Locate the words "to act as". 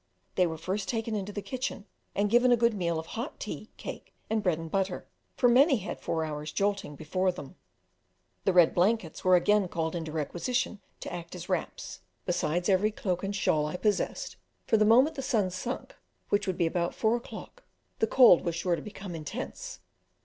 11.01-11.49